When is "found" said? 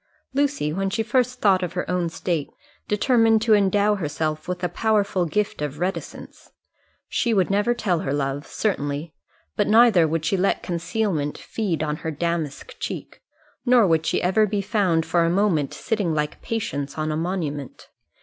14.59-15.05